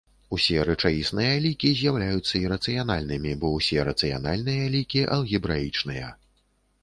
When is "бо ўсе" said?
3.43-3.85